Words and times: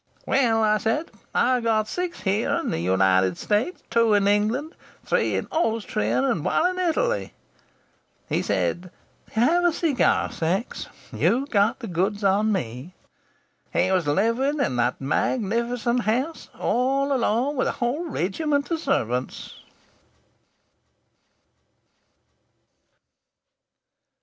'Well,' 0.25 0.63
I 0.63 0.79
says, 0.79 1.05
'I've 1.35 1.63
got 1.63 1.87
six 1.87 2.21
here 2.21 2.49
in 2.63 2.71
the 2.71 2.79
United 2.79 3.37
States, 3.37 3.83
two 3.91 4.15
in 4.15 4.27
England, 4.27 4.73
three 5.05 5.35
in 5.35 5.45
Austria, 5.51 6.23
and 6.23 6.43
one 6.43 6.71
in 6.79 6.89
Italy.' 6.89 7.35
He 8.27 8.41
said, 8.41 8.89
'Have 9.33 9.63
a 9.63 9.71
cigar, 9.71 10.31
Sachs; 10.31 10.87
you've 11.13 11.51
got 11.51 11.81
the 11.81 11.87
goods 11.87 12.23
on 12.23 12.51
me!' 12.51 12.95
He 13.71 13.91
was 13.91 14.07
living 14.07 14.59
in 14.59 14.75
that 14.77 14.99
magnificent 14.99 16.01
house 16.01 16.49
all 16.57 17.13
alone, 17.13 17.55
with 17.55 17.67
a 17.67 17.73
whole 17.73 18.09
regiment 18.09 18.71
of 18.71 18.79
servants!" 18.79 19.53